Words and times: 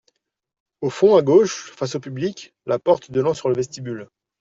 Au 0.81 0.89
fond, 0.89 1.15
à 1.15 1.21
gauche, 1.21 1.69
face 1.75 1.93
au 1.93 1.99
public, 1.99 2.55
la 2.65 2.79
porte 2.79 3.11
donnant 3.11 3.35
sur 3.35 3.49
le 3.49 3.55
vestibule. 3.55 4.09